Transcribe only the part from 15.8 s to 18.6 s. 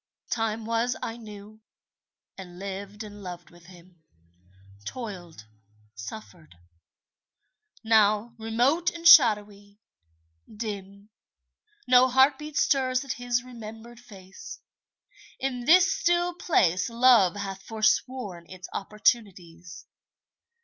still place Love hath forsworn